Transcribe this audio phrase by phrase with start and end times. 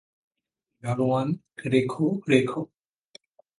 [0.83, 1.27] গাড়োয়ান,
[1.63, 2.61] রোখো, রোখো!